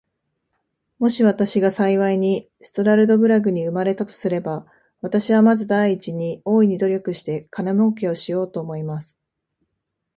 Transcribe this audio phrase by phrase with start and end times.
[0.97, 4.65] もし私が幸いにストラルドブラグに生れたとすれば、
[5.01, 9.19] 私はまず第一に、大いに努力して金もうけをしようと思います。